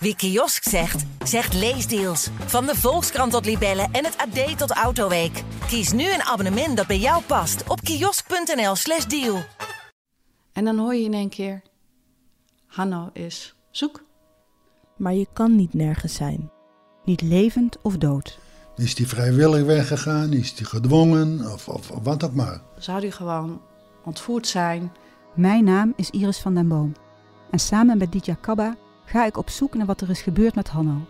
[0.00, 2.28] Wie kiosk zegt, zegt leesdeals.
[2.46, 5.42] Van de Volkskrant tot Libellen en het AD tot Autoweek.
[5.66, 9.42] Kies nu een abonnement dat bij jou past op kiosk.nl/slash deal.
[10.52, 11.62] En dan hoor je in één keer:
[12.66, 14.04] Hanno is zoek.
[14.96, 16.50] Maar je kan niet nergens zijn.
[17.04, 18.38] Niet levend of dood.
[18.76, 20.32] Is die vrijwillig weggegaan?
[20.32, 21.52] Is die gedwongen?
[21.52, 22.60] Of, of, of wat ook maar.
[22.78, 23.60] Zou die gewoon
[24.04, 24.92] ontvoerd zijn?
[25.34, 26.92] Mijn naam is Iris van den Boom.
[27.50, 28.76] En samen met Ditya Kabba
[29.08, 31.06] ga ik op zoek naar wat er is gebeurd met Hanno.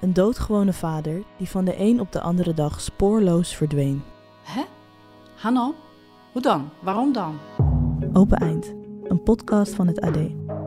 [0.00, 4.02] Een doodgewone vader die van de een op de andere dag spoorloos verdween.
[4.42, 4.62] Hè?
[5.34, 5.74] Hanno?
[6.32, 6.70] Hoe dan?
[6.82, 7.38] Waarom dan?
[8.12, 10.18] Open Eind, een podcast van het AD.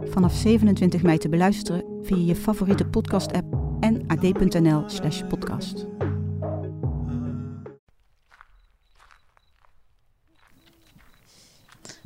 [0.03, 5.87] Vanaf 27 mei te beluisteren via je favoriete podcast-app en ad.nl/slash podcast.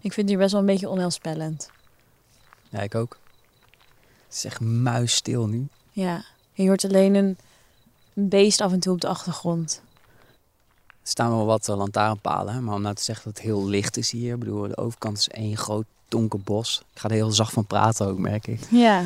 [0.02, 1.69] Ik vind hier best wel een beetje onheilspellend.
[2.69, 3.21] Ja, ik ook.
[4.33, 5.67] Het is echt muisstil nu.
[5.91, 6.23] Ja,
[6.53, 7.37] je hoort alleen een
[8.13, 9.81] beest af en toe op de achtergrond.
[10.77, 13.97] Er staan wel wat eh, lantaarnpalen, maar om nou te zeggen dat het heel licht
[13.97, 14.33] is hier.
[14.33, 16.83] Ik bedoel, de overkant is één groot donker bos.
[16.93, 18.59] Ik ga er heel zacht van praten ook, merk ik.
[18.69, 19.05] Ja,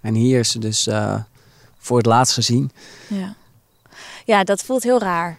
[0.00, 1.22] En hier is ze dus eh,
[1.78, 2.70] voor het laatst gezien.
[3.08, 3.34] ja.
[4.24, 5.38] Ja, dat voelt heel raar.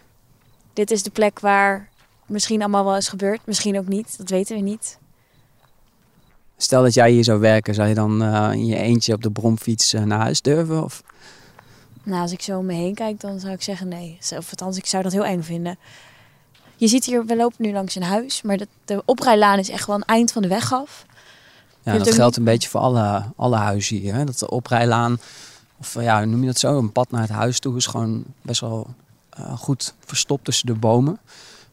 [0.72, 1.88] Dit is de plek waar
[2.26, 3.46] misschien allemaal wel is gebeurd.
[3.46, 4.97] Misschien ook niet, dat weten we niet.
[6.60, 9.30] Stel dat jij hier zou werken, zou je dan eh, in je eentje op de
[9.30, 10.84] bromfiets eh, naar huis durven?
[10.84, 11.02] Of...
[12.02, 14.18] Nou, als ik zo om me heen kijk, dan zou ik zeggen nee.
[14.36, 15.78] Of althans, ik zou dat heel eng vinden.
[16.76, 19.86] Je ziet hier, we lopen nu langs een huis, maar de, de oprijlaan is echt
[19.86, 21.06] wel een eind van de weg af.
[21.82, 24.14] Ja, het dat geldt een beetje voor alle, alle huizen hier.
[24.14, 24.24] Hè?
[24.24, 25.20] Dat de oprijlaan,
[25.78, 26.78] of ja, hoe noem je dat zo?
[26.78, 28.86] Een pad naar het huis toe is gewoon best wel
[29.30, 31.18] eh, goed verstopt tussen de bomen.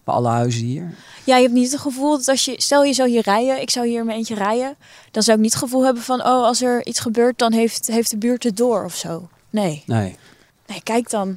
[0.06, 0.94] Bij alle huizen hier.
[1.24, 3.70] Ja, je hebt niet het gevoel dat als je, stel je zou hier rijden, ik
[3.70, 4.76] zou hier mijn eentje rijden,
[5.12, 7.88] dan zou ik niet het gevoel hebben van, oh, als er iets gebeurt, dan heeft,
[7.88, 9.28] heeft de buurt het door of zo.
[9.50, 10.18] Nee, Nee.
[10.68, 11.28] nee, kijk dan.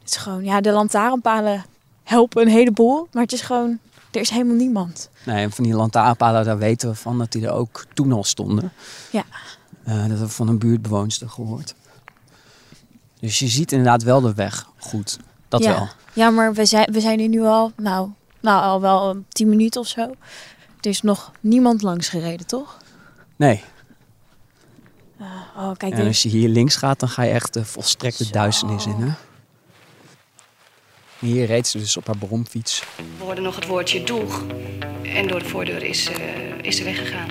[0.00, 1.64] Het is gewoon, ja, de lantaarnpalen
[2.02, 3.78] helpen een heleboel, maar het is gewoon,
[4.10, 5.08] er is helemaal niemand.
[5.24, 8.24] Nee, en van die lantaarnpalen, daar weten we van dat die er ook toen al
[8.24, 8.72] stonden.
[9.12, 9.24] Ja.
[9.84, 11.74] Eh, dat hebben we van een buurtbewoonster gehoord.
[13.20, 15.18] Dus je ziet inderdaad wel de weg goed.
[15.52, 15.74] Dat ja.
[15.74, 15.88] wel.
[16.12, 18.08] Ja, maar we zijn, we zijn hier nu al, nou,
[18.40, 20.00] nou, al wel tien minuten of zo.
[20.80, 22.76] Er is nog niemand langs gereden, toch?
[23.36, 23.62] Nee.
[25.56, 28.30] Oh, kijk, En als je hier links gaat, dan ga je echt de volstrekte Zo.
[28.30, 28.96] duisternis in.
[28.98, 29.12] Hè?
[31.18, 32.82] Hier reed ze dus op haar bromfiets.
[32.96, 34.44] We hoorden nog het woordje doeg.
[35.02, 36.18] En door de voordeur is, eh,
[36.62, 37.28] is ze weggegaan.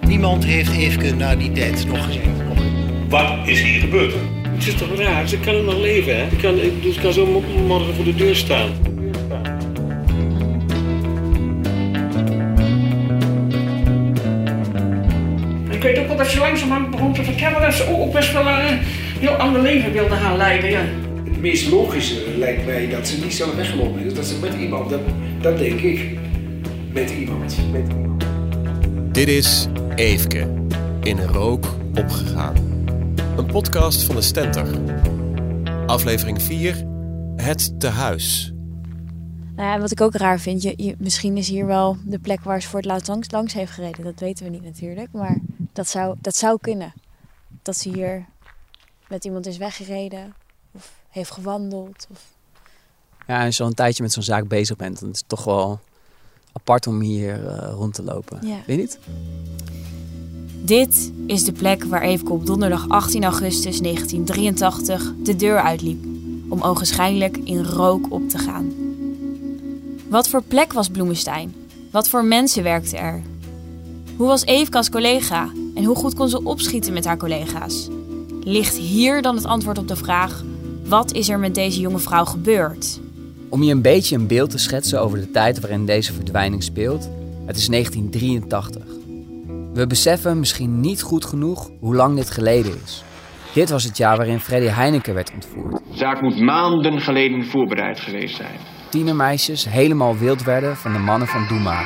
[0.00, 3.08] Niemand heeft Eefke na die tijd nog gezien.
[3.08, 4.41] Wat is hier gebeurd?
[4.54, 5.28] Het is toch raar?
[5.28, 6.22] Ze kan nog leven, hè?
[6.22, 8.70] Ik kan, ik, dus ik kan zo mo- morgen voor de deur staan.
[15.70, 18.46] Ik weet ook wel dat ze langzamerhand begon te vertellen dat ze ook best wel
[18.48, 18.78] een
[19.20, 20.70] heel ander leven wilde gaan leiden.
[20.70, 20.84] Ja.
[21.24, 24.14] Het meest logische lijkt mij dat ze niet zelf weggelopen is.
[24.14, 25.00] Dat ze met iemand, dat,
[25.40, 26.18] dat denk ik.
[26.92, 27.56] Met iemand.
[27.72, 28.24] Met iemand.
[29.12, 30.46] Dit is Eefke,
[31.02, 31.64] in rook
[31.94, 32.71] opgegaan.
[33.42, 34.66] Een podcast van de Stenter.
[35.86, 36.84] Aflevering 4,
[37.36, 38.52] Het Tehuis.
[39.56, 42.18] Nou ja, en wat ik ook raar vind, je, je- misschien is hier wel de
[42.18, 44.04] plek waar ze voor het laatst langs, langs heeft gereden.
[44.04, 45.38] Dat weten we niet natuurlijk, maar
[45.72, 46.92] dat zou, dat zou kunnen.
[47.62, 48.24] Dat ze hier
[49.08, 50.34] met iemand is weggereden
[50.72, 52.06] of heeft gewandeld.
[52.10, 52.20] Of...
[53.26, 55.28] Ja, en als je al een tijdje met zo'n zaak bezig bent, dan is het
[55.28, 55.80] toch wel
[56.52, 58.46] apart om hier eh, rond te lopen.
[58.46, 58.56] Ja.
[58.66, 58.98] Weet je niet?
[60.64, 66.04] Dit is de plek waar Eefke op donderdag 18 augustus 1983 de deur uitliep.
[66.48, 68.72] Om ogenschijnlijk in rook op te gaan.
[70.08, 71.54] Wat voor plek was Bloemenstein?
[71.90, 73.22] Wat voor mensen werkten er?
[74.16, 75.50] Hoe was Eefke als collega?
[75.74, 77.88] En hoe goed kon ze opschieten met haar collega's?
[78.44, 80.44] Ligt hier dan het antwoord op de vraag:
[80.86, 83.00] wat is er met deze jonge vrouw gebeurd?
[83.48, 87.08] Om je een beetje een beeld te schetsen over de tijd waarin deze verdwijning speelt,
[87.46, 89.01] het is 1983.
[89.72, 93.02] We beseffen misschien niet goed genoeg hoe lang dit geleden is.
[93.54, 95.82] Dit was het jaar waarin Freddy Heineken werd ontvoerd.
[95.90, 98.58] De zaak moet maanden geleden voorbereid geweest zijn.
[98.90, 101.84] Tienermeisjes helemaal wild werden van de mannen van Doema.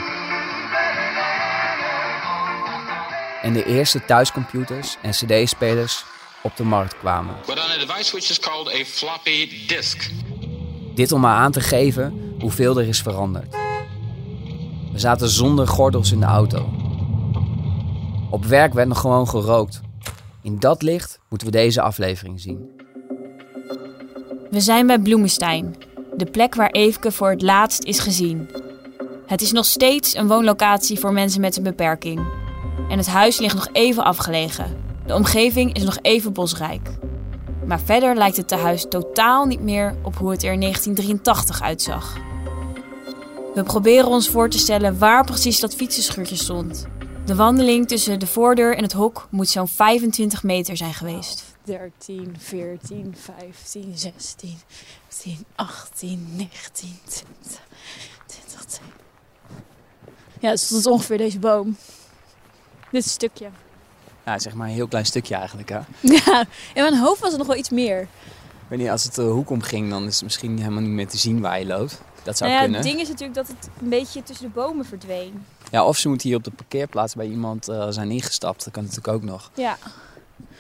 [3.43, 6.05] En de eerste thuiscomputers en cd-spelers
[6.43, 7.35] op de markt kwamen.
[7.47, 10.11] But on a device which is called a floppy disk.
[10.95, 13.57] Dit om maar aan te geven hoeveel er is veranderd.
[14.93, 16.86] We zaten zonder gordels in de auto.
[18.31, 19.81] Op werk werd nog gewoon gerookt.
[20.43, 22.71] In dat licht moeten we deze aflevering zien.
[24.51, 25.75] We zijn bij Bloemenstein,
[26.17, 28.49] de plek waar Eefke voor het laatst is gezien.
[29.27, 32.21] Het is nog steeds een woonlocatie voor mensen met een beperking.
[32.89, 34.77] En het huis ligt nog even afgelegen.
[35.07, 36.91] De omgeving is nog even bosrijk.
[37.67, 42.17] Maar verder lijkt het tehuis totaal niet meer op hoe het er in 1983 uitzag.
[43.55, 46.87] We proberen ons voor te stellen waar precies dat fietsenschuurtje stond.
[47.27, 51.45] De wandeling tussen de voordeur en het hok moet zo'n 25 meter zijn geweest.
[51.65, 54.59] 13, 14, 15, 16,
[55.09, 57.67] 17, 18, 19, 20,
[58.27, 58.81] 20.
[60.41, 61.77] Ja, het stond ongeveer deze boom.
[62.91, 63.49] Dit stukje.
[64.25, 65.69] Ja, zeg maar een heel klein stukje eigenlijk.
[65.69, 65.79] Hè?
[66.25, 66.41] Ja,
[66.75, 68.01] in mijn hoofd was het nog wel iets meer.
[68.01, 68.09] Ik
[68.69, 71.19] weet niet, als het de hoek omging, dan is het misschien helemaal niet meer te
[71.19, 72.01] zien waar je loopt.
[72.23, 72.81] Dat zou nou ja, kunnen.
[72.81, 75.45] Het ding is natuurlijk dat het een beetje tussen de bomen verdween.
[75.71, 78.65] Ja, of ze moeten hier op de parkeerplaats bij iemand eh, zijn ingestapt.
[78.65, 79.51] Dat kan natuurlijk ook nog.
[79.55, 79.79] Ja.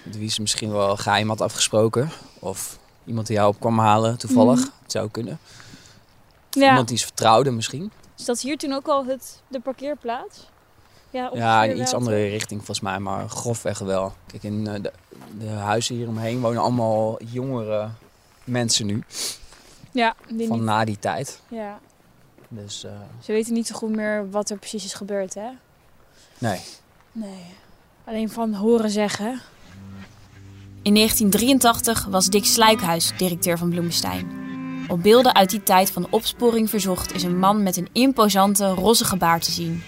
[0.03, 2.11] Met wie ze misschien wel geheim had afgesproken.
[2.39, 4.59] Of iemand die jou op kwam halen, toevallig.
[4.61, 4.69] Mhm.
[4.83, 5.39] Het zou kunnen.
[6.51, 6.69] Ja.
[6.69, 7.91] Iemand die ze vertrouwde misschien.
[8.19, 10.47] Is dat hier toen ook al het, de parkeerplaats?
[11.11, 14.13] Ja, Ja, in iets andere richting volgens mij, maar grofweg wel.
[14.27, 14.93] Kijk, in eh, de,
[15.39, 17.89] de huizen hier omheen wonen allemaal jongere
[18.45, 19.05] mensen nu.
[19.93, 21.41] Ja, die Van niet- na die tijd.
[21.49, 21.79] Ja.
[22.49, 22.91] Dus eh,
[23.23, 25.49] Ze weten niet zo goed meer wat er precies is gebeurd, hè?
[26.39, 26.61] nee.
[27.13, 27.45] Nee.
[28.05, 29.41] Alleen van horen zeggen.
[30.83, 34.45] In 1983 was Dick Sluikhuis directeur van Bloemenstein.
[34.89, 39.17] Op beelden uit die tijd van opsporing verzocht is een man met een imposante roze
[39.17, 39.83] baard te zien.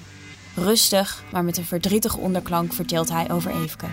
[0.55, 3.87] Rustig, maar met een verdrietige onderklank vertelt hij over Eefke.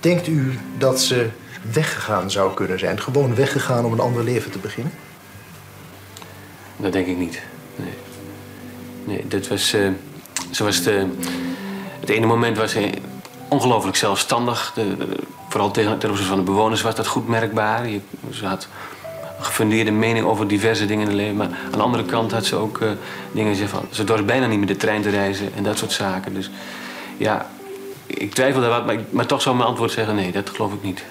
[0.00, 1.30] Denkt u dat ze
[1.72, 3.00] weggegaan zou kunnen zijn?
[3.00, 4.92] Gewoon weggegaan om een ander leven te beginnen?
[6.76, 7.42] Dat denk ik niet.
[7.76, 7.94] Nee.
[9.04, 9.72] Nee, dat was.
[9.72, 9.88] eh
[10.50, 11.06] ze was de,
[12.00, 12.90] het ene moment was ze
[13.48, 14.72] ongelooflijk zelfstandig.
[14.74, 14.96] De,
[15.48, 17.88] vooral tegen, ten van de bewoners was dat goed merkbaar.
[17.88, 18.00] Je,
[18.30, 18.68] ze had
[19.38, 21.36] een gefundeerde mening over diverse dingen in het leven.
[21.36, 22.88] Maar aan de andere kant had ze ook eh,
[23.32, 23.86] dingen van.
[23.90, 26.34] Ze dorst bijna niet met de trein te reizen en dat soort zaken.
[26.34, 26.50] Dus
[27.16, 27.50] ja,
[28.06, 30.82] ik twijfel daar wat, maar, maar toch zou mijn antwoord zeggen: nee, dat geloof ik
[30.82, 31.04] niet.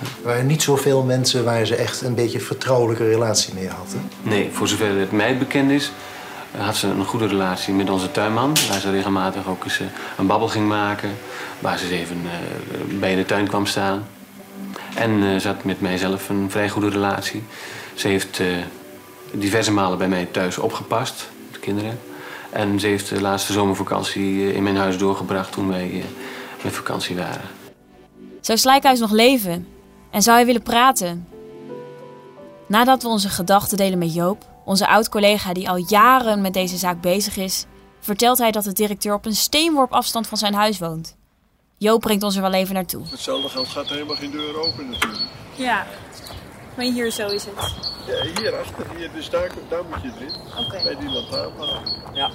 [0.00, 3.92] Er waren niet zoveel mensen waar ze echt een beetje vertrouwelijke relatie mee had.
[3.92, 4.28] hè?
[4.30, 5.92] Nee, voor zover het mij bekend is,
[6.52, 8.56] eh, had ze een goede relatie met onze tuinman.
[8.68, 9.86] Waar ze regelmatig ook eens eh,
[10.18, 11.10] een babbel ging maken.
[11.58, 14.06] Waar ze eens even eh, bij in de tuin kwam staan.
[14.94, 17.42] En eh, ze had met mijzelf een vrij goede relatie.
[17.94, 18.46] Ze heeft eh,
[19.32, 21.98] diverse malen bij mij thuis opgepast, de kinderen.
[22.50, 26.04] En ze heeft de laatste zomervakantie in mijn huis doorgebracht toen wij eh,
[26.64, 27.40] met vakantie waren.
[28.40, 29.66] Zou Slijkhuis nog leven?
[30.16, 31.28] En zou hij willen praten?
[32.68, 37.00] Nadat we onze gedachten delen met Joop, onze oud-collega die al jaren met deze zaak
[37.00, 37.64] bezig is,
[38.00, 41.16] vertelt hij dat de directeur op een steenworp afstand van zijn huis woont.
[41.78, 43.02] Joop brengt ons er wel even naartoe.
[43.10, 45.30] Hetzelfde geld gaat er helemaal geen deur open natuurlijk.
[45.54, 45.86] Ja.
[46.76, 47.54] Maar hier zo is het.
[48.06, 50.34] Ja, hier achter, hier, dus daar, daar moet je erin.
[50.64, 50.82] Oké.
[50.82, 51.82] Bij die lantaarnpaal.
[52.12, 52.30] Ja.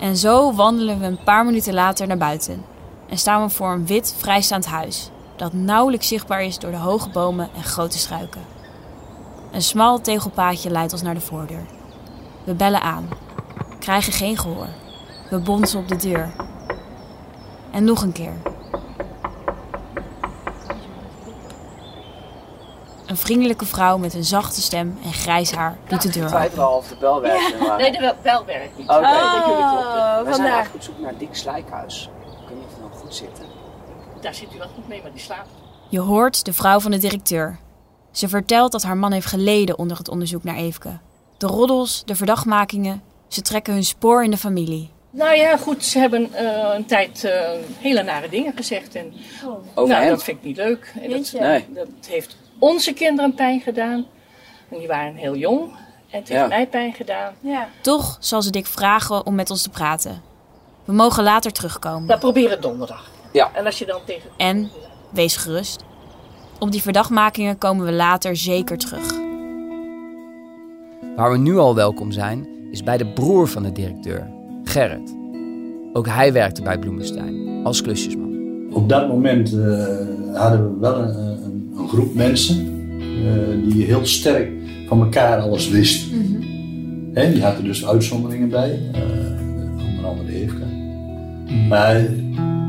[0.00, 2.64] En zo wandelen we een paar minuten later naar buiten
[3.08, 7.08] en staan we voor een wit vrijstaand huis dat nauwelijks zichtbaar is door de hoge
[7.08, 8.40] bomen en grote struiken.
[9.52, 11.66] Een smal tegelpaadje leidt ons naar de voordeur.
[12.44, 13.08] We bellen aan,
[13.78, 14.68] krijgen geen gehoor.
[15.30, 16.32] We bonzen op de deur.
[17.70, 18.32] En nog een keer.
[23.06, 26.36] Een vriendelijke vrouw met een zachte stem en grijs haar doet de deur open.
[26.36, 27.60] Twijfel of de bel werkt.
[27.60, 28.88] maar- Nee, de wel werkt niet.
[28.88, 29.00] Oké.
[29.00, 29.10] Dat
[29.46, 30.24] jullie kloppen.
[30.24, 32.10] We zijn eigenlijk op zoek naar Dick Slijkhuis.
[32.42, 33.40] Ik weet niet of het nog goed zit.
[34.20, 35.48] Daar zit u wel goed mee, maar die slaapt.
[35.88, 37.58] Je hoort de vrouw van de directeur.
[38.10, 40.98] Ze vertelt dat haar man heeft geleden onder het onderzoek naar Eefke.
[41.36, 44.90] De roddels, de verdachtmakingen, ze trekken hun spoor in de familie.
[45.10, 48.94] Nou ja, goed, ze hebben eh, een tijd eh, hele nare dingen gezegd.
[48.94, 49.12] En,
[49.74, 50.08] Over nou, hem?
[50.10, 50.94] dat vind ik niet leuk.
[51.02, 51.32] En dat.
[51.40, 51.66] Nee.
[51.74, 54.06] dat heeft onze kinderen pijn gedaan.
[54.68, 55.62] En die waren heel jong.
[56.10, 56.46] En het heeft Ja.
[56.46, 57.34] mij pijn gedaan.
[57.40, 57.68] Ja.
[57.80, 60.22] Toch zal ze Dick vragen om met ons te praten.
[60.84, 62.18] We mogen later terugkomen.
[62.18, 63.10] Probeer het donderdag.
[63.36, 63.50] Ja.
[63.54, 64.30] En als je dan tegen...
[64.36, 64.70] En,
[65.10, 65.84] wees gerust,
[66.58, 69.12] op die verdachtmakingen komen we later zeker terug.
[71.16, 74.30] Waar we nu al welkom zijn, is bij de broer van de directeur,
[74.64, 75.16] Gerrit.
[75.92, 78.34] Ook hij werkte bij Bloemenstein als klusjesman.
[78.72, 79.58] Op dat moment eh,
[80.34, 82.56] hadden we wel een, een, een groep mensen
[82.90, 84.50] eh, die heel sterk
[84.88, 86.10] van elkaar alles wisten.
[87.12, 89.00] Hè, die hadden dus uitzonderingen bij, eh,
[89.88, 90.64] onder andere Eefke.
[91.68, 92.04] Maar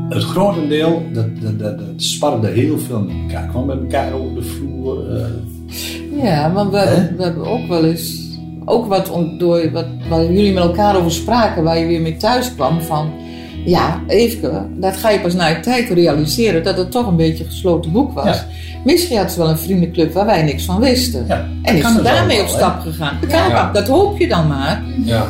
[0.08, 3.48] het grotendeel, dat, dat, dat, dat sparde heel veel met elkaar.
[3.48, 5.16] kwam met elkaar over de vloer.
[5.16, 8.22] eh, Ja, maar we, hebben- we hebben ook wel eens,
[8.64, 12.54] ook wat, door, wat waar jullie met elkaar over spraken, waar je weer mee thuis
[12.54, 13.10] kwam van,
[13.64, 17.44] ja, even, dat ga je pas na een tijd realiseren dat het toch een beetje
[17.44, 18.24] een gesloten boek was.
[18.36, 18.44] Ja.
[18.84, 21.28] Misschien had ze wel een vriendenclub waar wij niks van wisten.
[21.62, 23.18] en is ze dus daarmee op stap gegaan.
[23.20, 23.72] Dat, Ja.
[23.72, 24.82] dat hoop je dan maar.
[25.04, 25.26] ja.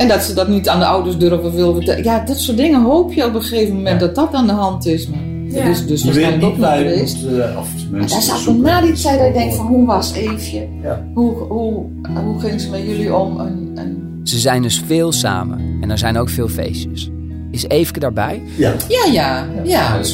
[0.00, 2.04] En dat ze dat niet aan de ouders durven willen vertellen.
[2.04, 4.86] Ja, dat soort dingen hoop je op een gegeven moment dat dat aan de hand
[4.86, 5.08] is.
[5.08, 5.18] Maar
[5.52, 7.22] Dat is dus waarschijnlijk ook niet geweest.
[7.22, 10.12] moet, of Maar mensen daar zat na die tijd dat ik denk van hoe was
[10.12, 10.66] Eefje?
[10.82, 11.04] Ja.
[11.14, 11.84] Hoe, hoe,
[12.24, 13.40] hoe ging ze met jullie om?
[13.40, 14.20] En, en...
[14.24, 17.10] Ze zijn dus veel samen en er zijn ook veel feestjes.
[17.50, 18.42] Is Eefke daarbij?
[18.56, 18.72] Ja.
[18.88, 19.96] Ja, ja, ja.
[19.96, 20.06] Het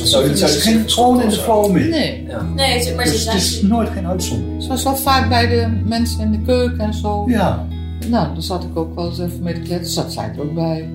[0.42, 1.88] is geen gewoon in de flow mee.
[1.88, 2.26] Nee.
[2.54, 3.70] Nee, het- maar Dus ze het is zijn...
[3.70, 4.62] nooit geen uitzondering.
[4.62, 7.24] Ze was wel vaak bij de mensen in de keuken en zo.
[7.26, 7.66] Ja.
[8.08, 10.02] Nou, daar zat ik ook wel eens even mee te kletsen.
[10.02, 10.88] Zat zij er ook bij.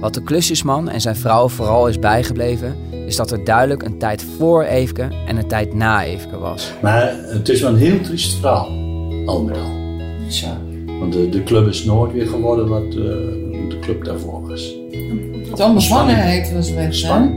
[0.00, 4.22] Wat de klusjesman en zijn vrouw vooral is bijgebleven, is dat er duidelijk een tijd
[4.38, 6.72] voor Eefke en een tijd na Eefke was.
[6.82, 8.68] Maar het is wel een heel triest verhaal.
[9.26, 9.72] Al met al.
[10.28, 10.58] Tja.
[10.98, 12.94] Want de, de club is nooit weer geworden wat eh,
[13.68, 14.74] de club daarvoor was.
[15.54, 16.94] De onbevangenheid was weg.
[16.94, 17.30] Ja?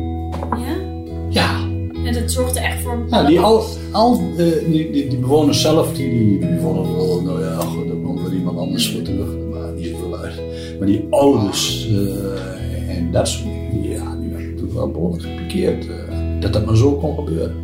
[1.29, 1.65] Ja.
[2.05, 3.05] En dat zorgde echt voor...
[3.09, 7.21] Nou, die, al, al, eh, die, die, die bewoners zelf, die, die, die vonden wel,
[7.21, 7.87] nou ja, goed,
[8.33, 9.27] iemand anders voor terug.
[9.51, 10.33] Maar niet zoveel uit.
[10.79, 15.23] Maar die ouders eh, en dat soort dingen, die, ja, die werden natuurlijk wel behoorlijk
[15.23, 15.87] gepikeerd.
[15.87, 15.93] eh,
[16.39, 17.55] dat dat maar zo kon gebeuren.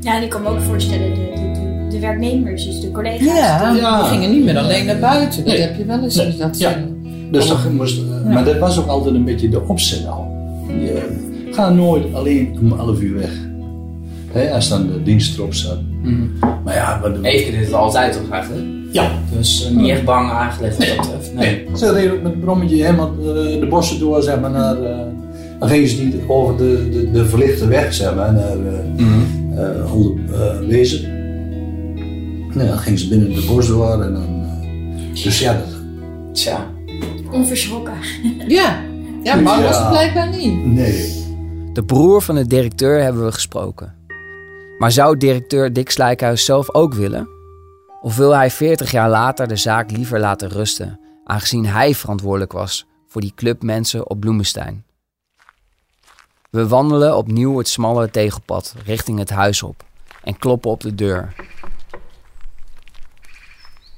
[0.00, 3.26] Ja, en ik kan me ook voorstellen, de, de, werknemers, dus de collega's.
[3.26, 5.44] Ja, die- die gingen niet meer alleen naar buiten.
[5.44, 6.16] Dat heb je wel eens.
[6.16, 6.36] Nee.
[6.36, 6.84] Dat Ja.
[7.30, 10.26] Dus dat moest, eh, Maar dat was ook altijd een beetje de opzet al.
[10.68, 13.30] Je ga nooit alleen om 11 uur weg.
[14.32, 15.78] Hè, als dan de dienst erop staat.
[16.64, 18.66] Maar ja, wat deed het altijd toch eigenlijk?
[18.94, 19.10] Ja.
[19.36, 21.34] Dus eh, niet echt bang aangelegd wat dat betreft.
[21.34, 21.66] Nee.
[21.76, 24.82] Ze reden met een brommetje helemaal eh, de bossen door, zeg maar, naar...
[24.82, 24.98] eh,
[25.58, 29.94] dan gingen ze niet over de, de, de verlichte weg, zeg maar, naar eh eh,
[29.94, 31.02] onder eh, Wezen.
[32.54, 34.22] Nee, dan gingen ze binnen de bos door en dan...
[35.12, 35.74] eh, dus ja, dat,
[36.32, 36.66] Tja.
[37.30, 37.94] Onverschrokken.
[38.48, 38.82] Ja.
[39.22, 40.66] Ja, maar was het blijkbaar niet.
[40.66, 41.22] Nee.
[41.72, 43.94] De broer van de directeur hebben we gesproken.
[44.78, 47.28] Maar zou directeur Dick Slijkhuis zelf ook willen?
[48.04, 52.86] Of wil hij 40 jaar later de zaak liever laten rusten, aangezien hij verantwoordelijk was
[53.08, 54.84] voor die club mensen op Bloemenstein?
[56.50, 59.84] We wandelen opnieuw het smalle tegelpad richting het huis op
[60.22, 61.34] en kloppen op de deur.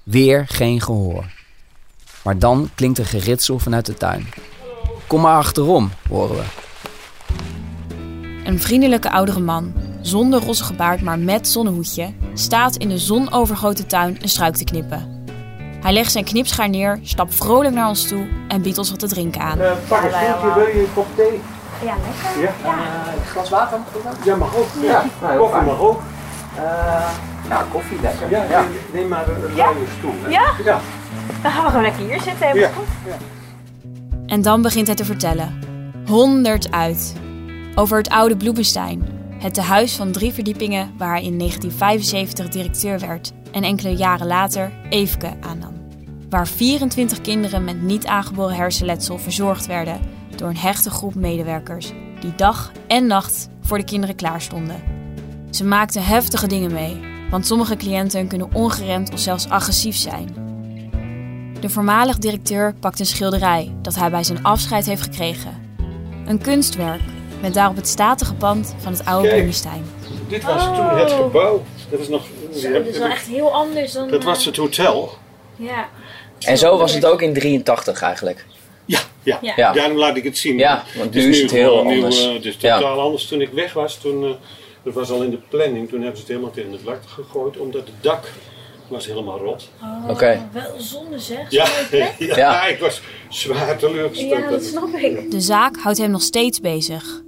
[0.03, 1.33] Weer geen gehoor.
[2.25, 4.27] Maar dan klinkt er geritsel vanuit de tuin.
[5.07, 6.45] Kom maar achterom, horen we.
[8.45, 14.19] Een vriendelijke oudere man, zonder rossige baard maar met zonnehoedje, staat in de zonovergoten tuin
[14.23, 15.25] een struik te knippen.
[15.81, 19.07] Hij legt zijn knipschaar neer, stapt vrolijk naar ons toe en biedt ons wat te
[19.09, 19.61] drinken aan.
[19.61, 21.41] Eh, pak een stoeltje, wil je een kop thee?
[21.85, 21.95] Ja,
[22.35, 22.43] lekker.
[22.65, 22.73] Ja?
[23.15, 24.67] een glas water mag ook Ja, mag ook.
[24.83, 26.01] Ja, nou, koffie mag ook.
[27.49, 28.31] ja, koffie lekker.
[28.31, 28.65] Ja, Ja.
[28.93, 29.71] Neem, maar een, Ja?
[29.73, 30.15] luie stoel.
[30.23, 30.29] hè.
[30.29, 30.51] Ja?
[30.65, 30.81] Ja.
[31.43, 32.75] Dan gaan we gewoon lekker hier zitten, helemaal Ja.
[32.77, 33.15] goed.
[34.27, 35.59] En dan begint hij te vertellen.
[36.07, 37.15] Honderd uit.
[37.75, 39.09] Over het oude Bloemenstein.
[39.47, 44.73] Het tehuis van drie verdiepingen waar hij in 1975 directeur werd en enkele jaren later
[44.91, 45.75] Eefke aannam.
[46.31, 50.01] Waar 24 kinderen met niet aangeboren hersenletsel verzorgd werden
[50.37, 54.83] door een hechte groep medewerkers die dag en nacht voor de kinderen klaarstonden.
[55.51, 57.01] Ze maakten heftige dingen mee,
[57.31, 60.35] want sommige cliënten kunnen ongeremd of zelfs agressief zijn.
[61.61, 65.65] De voormalig directeur pakt een schilderij dat hij bij zijn afscheid heeft gekregen.
[66.25, 67.03] Een kunstwerk
[67.47, 69.33] met daarop het statige pand van het oude Kijk.
[69.35, 69.85] Bloemenstein.
[70.29, 71.63] Dit was toen het gebouw.
[71.91, 72.23] Dat is nog...
[72.55, 74.09] Zo, dat is wel echt heel anders dan...
[74.11, 75.13] Dat was het hotel.
[75.57, 75.89] Ja.
[76.41, 78.47] En zo was het ook in 83 eigenlijk.
[78.85, 79.39] Ja, ja.
[79.43, 79.53] Ja.
[79.57, 79.73] Ja.
[79.73, 80.59] daarom laat ik het zien.
[80.59, 82.27] Ja, want nu is het heel nieuw, anders.
[82.27, 82.79] eh, het is Ja.
[82.79, 83.27] totaal anders.
[83.27, 84.31] Toen ik weg was, toen, eh,
[84.83, 87.59] dat was al in de planning, toen hebben ze het helemaal tegen de vlakte gegooid,
[87.59, 88.33] omdat het dak
[88.89, 89.69] was helemaal rot.
[89.83, 90.49] Oh, Oké.
[90.53, 91.51] Wel zonde zeg.
[91.51, 91.67] Ja,
[92.37, 92.67] Ja.
[92.67, 94.43] ik was zwaar teleurgesteld.
[94.43, 95.31] Ja, dat snap ik.
[95.31, 97.25] De zaak houdt hem nog steeds bezig.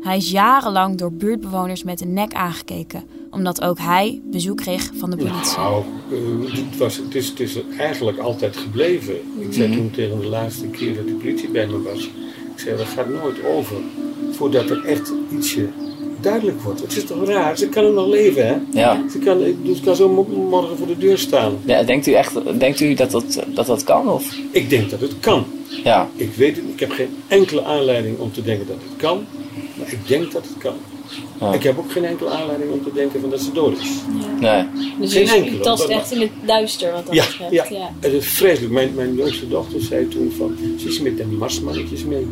[0.00, 5.10] Hij is jarenlang door buurtbewoners met de nek aangekeken, omdat ook hij bezoek kreeg van
[5.10, 5.56] de politie.
[5.58, 9.14] Nou, eh, het, was, het, is, het is eigenlijk altijd gebleven.
[9.38, 9.76] Ik zei Mhm.
[9.76, 12.04] toen tegen de laatste keer dat de politie bij me was,
[12.54, 13.76] ik zei dat gaat nooit over
[14.30, 15.68] voordat er echt ietsje
[16.20, 16.80] duidelijk wordt.
[16.80, 18.56] Het is toch raar, ze kan er nog leven hè?
[18.80, 19.04] Ja.
[19.10, 19.38] Ze kan,
[19.74, 21.52] ze kan zo mo- morgen voor de deur staan.
[21.64, 24.08] Ja, denkt u echt denkt u dat dat, dat, dat kan?
[24.08, 24.36] Of?
[24.50, 25.44] Ik denk dat het kan.
[25.84, 26.08] Ja.
[26.16, 29.24] Ik weet het, ik heb geen enkele aanleiding om te denken dat het kan,
[29.80, 30.74] maar ik denk dat het kan.
[31.40, 31.52] Ja.
[31.52, 33.88] Ik heb ook geen enkele aanleiding om te denken van dat ze dood is.
[34.40, 34.64] Nee.
[35.00, 37.52] Dus Geen je, enkele, je tast want- echt in het duister wat dat Ja, betreft.
[37.52, 37.64] ja.
[37.78, 37.90] ja.
[38.00, 38.72] Het is vreselijk.
[38.72, 42.26] Mijn, mijn jongste dochter zei toen van, ze is met de marsmannetjes mee.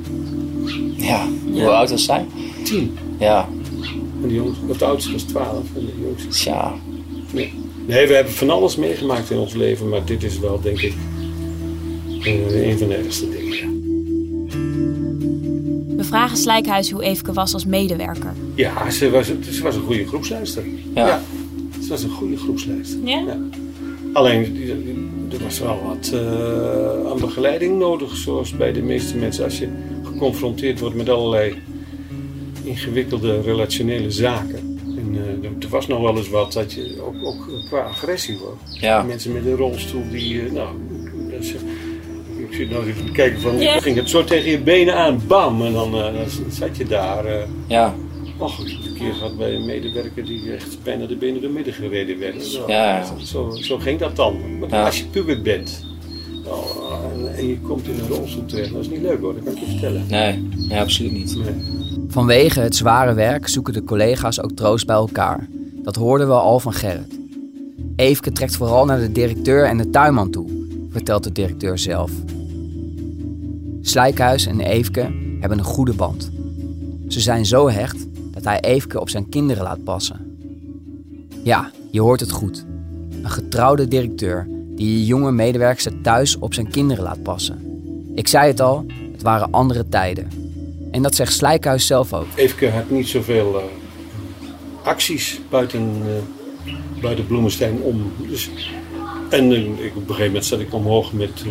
[0.97, 1.28] Ja.
[1.52, 2.26] Hoe oud was zij?
[2.64, 2.99] Tien.
[3.19, 3.49] Ja.
[4.23, 6.28] En de, jongste, of de oudste was twaalf en de jongste.
[6.28, 6.75] Tja.
[7.31, 7.52] Nee.
[7.87, 10.95] nee, we hebben van alles meegemaakt in ons leven, maar dit is wel, denk ik,
[12.23, 13.76] eh, een van de ergste dingen.
[16.09, 18.33] Vragen Slijkhuis hoe Eefke was als medewerker.
[18.55, 20.65] Ja, ze was, ze was een goede groepsleider.
[20.95, 21.21] Ja.
[21.83, 22.87] Ze was een goede groepsleider.
[23.05, 23.37] Ja?
[24.12, 25.07] Alleen, die- die-
[25.38, 29.45] er was wel wat eh, aan begeleiding nodig, zoals bij de meeste mensen.
[29.45, 29.69] Als je
[30.03, 31.55] geconfronteerd wordt met allerlei
[32.62, 34.79] ingewikkelde relationele zaken.
[34.97, 35.09] En
[35.43, 38.81] eh, er- was nog wel eens wat dat je ook, ook qua agressie wordt.
[38.81, 39.03] Ja.
[39.03, 40.69] Mensen met een rolstoel die, eh, nou,
[41.31, 41.59] dat is, ik
[42.59, 45.73] zit nou even te kijken van, ging het zo tegen je benen aan, bam, en
[45.73, 47.25] dan, eh, dan zat je daar.
[47.25, 47.95] eh, Ja.
[48.38, 51.50] Och, ik heb een keer gehad bij een medewerker die echt bijna de benen door
[51.50, 52.53] midden gereden werd.
[52.59, 53.05] Nou, Ja.
[53.25, 54.59] Zo, zo ging dat dan.
[54.59, 54.85] Maar Ja.
[54.85, 55.85] als je puber bent
[56.45, 59.45] oh, en, en je komt in een rolstoel terecht, dat is niet leuk hoor, dat
[59.45, 60.05] kan ik je vertellen.
[60.09, 61.37] Nee, nee absoluut niet.
[62.09, 65.49] Vanwege het zware werk zoeken de collega's ook troost bij elkaar.
[65.83, 67.19] Dat hoorden we al van Gerrit.
[67.97, 70.49] Eefke trekt vooral naar de directeur en de tuinman toe,
[70.91, 72.11] vertelt de directeur zelf.
[73.83, 76.31] Slijkhuis en Eefke hebben een goede band.
[77.09, 80.39] Ze zijn zo hecht dat hij Eefke op zijn kinderen laat passen.
[81.45, 82.65] Ja, je hoort het goed.
[83.23, 87.63] Een getrouwde directeur die je jonge medewerkster thuis op zijn kinderen laat passen.
[88.15, 90.29] Ik zei het al, het waren andere tijden.
[90.91, 92.27] En dat zegt Slijkhuis zelf ook.
[92.35, 93.65] Eefke had niet zoveel eh,
[94.83, 96.03] acties buiten,
[96.65, 98.13] eh, buiten Bloemenstein om.
[98.29, 98.51] Dus,
[99.31, 101.45] en eh, ik, op een gegeven moment zat ik omhoog met,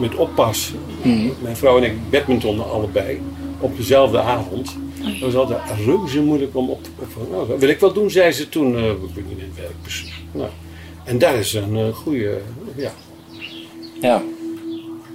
[0.00, 0.72] met oppas.
[1.42, 3.20] Mijn vrouw en ik badminton allebei
[3.60, 4.76] op dezelfde avond.
[5.02, 6.90] Dat was altijd reuze moeilijk om op te
[7.30, 8.76] nou, dat wil ik wel doen, zei ze toen.
[8.76, 9.74] eh ik niet in het werk.
[9.84, 10.48] Dus, nou,
[11.04, 12.38] en daar is een eh, goede,
[12.76, 12.92] ja,
[14.00, 14.22] Ja.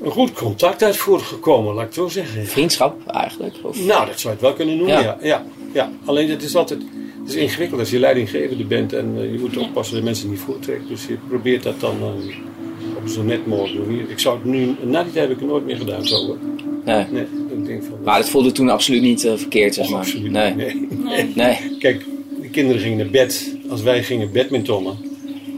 [0.04, 2.46] een goed contact uit voortgekomen, laat ik het zo zeggen.
[2.46, 3.56] Vriendschap eigenlijk?
[3.64, 3.86] Of?
[3.86, 5.02] Nou, dat zou je het wel kunnen noemen, Ja.
[5.02, 5.18] ja.
[5.22, 5.92] ja, ja.
[6.06, 6.80] Alleen het is altijd
[7.22, 10.40] het is ingewikkeld als je leidinggevende bent en eh, je moet oppassen dat mensen niet
[10.40, 10.88] voortrekken.
[10.88, 11.96] Dus je probeert dat dan
[13.10, 14.10] zo net mogelijk manier.
[14.10, 16.38] Ik zou het nu, na die tijd heb ik het nooit meer gedaan zo.
[16.86, 17.06] Nee.
[17.12, 17.26] Nee,
[17.58, 17.98] ik denk van...
[18.04, 20.00] Maar het voelde toen absoluut niet eh, verkeerd, zeg maar.
[20.00, 20.54] absoluut nee.
[20.54, 20.88] Nee.
[21.04, 21.32] Nee.
[21.36, 21.78] nee.
[21.80, 22.06] Kijk,
[22.42, 24.98] de kinderen gingen naar bed als wij gingen badmintonnen.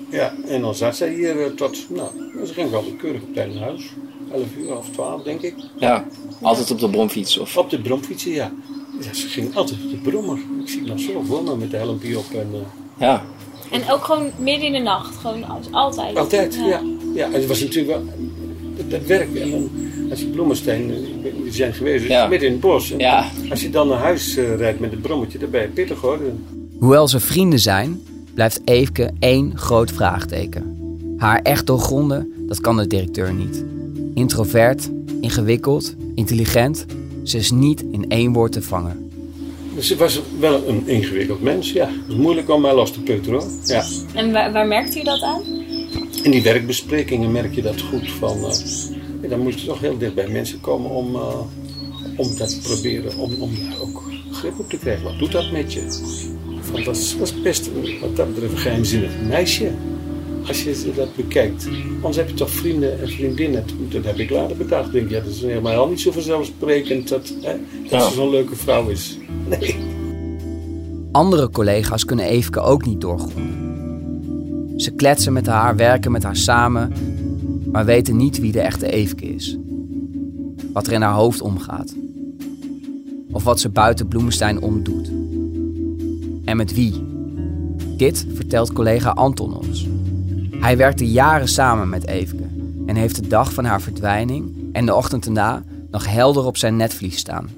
[0.10, 2.10] Ja, en dan zat zij hier eh, tot, nou,
[2.46, 3.84] ze ging wel keurig op tijd naar huis.
[4.32, 5.54] 11 uur of 12 denk ik.
[5.80, 6.06] Ja,
[6.42, 7.58] altijd op de bromfiets of...
[7.58, 8.52] Op de bromfietsen, ja.
[9.00, 9.14] ja.
[9.14, 10.38] Ze ging altijd op de brommer.
[10.62, 12.50] Ik zie nog zo voor me met de helmpje op en...
[12.54, 12.60] eh,
[13.08, 13.24] Ja.
[13.72, 15.16] En ook gewoon midden in de nacht.
[15.18, 16.18] Gewoon als- altijd.
[16.18, 16.68] Altijd, ja.
[16.68, 16.82] ja.
[17.26, 18.06] En het was natuurlijk wel
[18.78, 19.36] dat, dat werk.
[19.36, 19.70] En dan,
[20.10, 20.26] als je
[20.66, 22.28] eh, niet, die zijn geweest, dus Ja.
[22.28, 22.92] midden in het bos.
[22.92, 23.32] En Ja.
[23.50, 26.20] Als je dan naar huis eh, rijdt met het brommetje, dan ben je pittig hoor.
[26.80, 28.02] Hoewel ze vrienden zijn,
[28.34, 30.76] blijft Eefke één groot vraagteken.
[31.18, 33.64] Haar echt doorgronden, dat kan de directeur niet.
[34.14, 34.90] Introvert,
[35.22, 36.86] ingewikkeld, intelligent,
[37.24, 39.10] ze is niet in één woord te vangen.
[39.76, 41.86] Dus het was wel een ingewikkeld mens, ja.
[41.86, 43.50] Het is moeilijk om mij los te peuteren hoor.
[43.66, 43.84] Ja.
[44.14, 45.42] En waar, waar merkt u dat aan?
[46.24, 48.38] In die werkbesprekingen merk je dat goed van...
[48.46, 51.40] eh, dan moet je toch heel dicht bij mensen komen om, eh,
[52.16, 55.04] om dat te proberen, om, om daar ook grip op te krijgen.
[55.04, 55.82] Wat doet dat met je?
[56.72, 59.72] Want dat is, dat is best een, wat dat betreft een geheimzinnig meisje.
[60.48, 61.68] Als je dat bekijkt.
[61.96, 63.66] Anders heb je toch vrienden en vriendinnen.
[63.90, 64.92] Dat heb ik later bedacht.
[64.92, 67.54] Denk, ja, dat is helemaal niet zo vanzelfsprekend dat, hè,
[67.90, 68.10] dat Ja.
[68.10, 69.18] ze zo'n leuke vrouw is.
[69.50, 69.76] Nee.
[71.12, 73.67] Andere collega's kunnen Eefke ook niet doorgronden.
[74.78, 76.94] Ze kletsen met haar, werken met haar samen,
[77.72, 79.58] maar weten niet wie de echte Eefke is.
[80.74, 81.96] Wat er in haar hoofd omgaat.
[83.32, 85.12] Of wat ze buiten Bloemenstein omdoet.
[86.46, 86.94] En met wie?
[87.98, 89.88] Dit vertelt collega Anton ons.
[90.52, 92.44] Hij werkte jaren samen met Eefke
[92.86, 96.76] en heeft de dag van haar verdwijning en de ochtend erna nog helder op zijn
[96.76, 97.50] netvlies staan.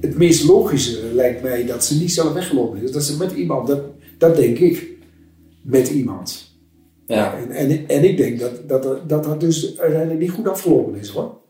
[0.00, 2.92] Het meest logische lijkt mij dat ze niet zelf weggelopen is.
[2.92, 3.80] Dat ze met iemand, dat,
[4.18, 4.96] dat denk ik,
[5.62, 6.54] met iemand.
[7.06, 7.36] Ja.
[7.36, 10.94] En, en, en ik denk dat dat, dat dat dat dus uiteindelijk niet goed afgelopen
[10.94, 11.40] is hoor.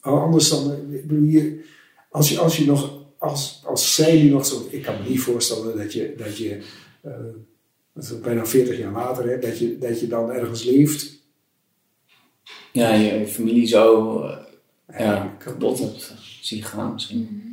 [0.00, 1.64] Anders dan, eh, ik bedoel, je,
[2.10, 5.20] als, je, als je nog, als, als zij nu nog zo, ik kan me niet
[5.20, 6.62] voorstellen dat je, dat je
[7.00, 7.12] eh,
[7.94, 11.16] dat is bijna 40 jaar later, hè, dat, je, dat je dan ergens leeft.
[12.72, 17.47] Ja, je familie zo eh, ja, kapot hebt zien gaan misschien.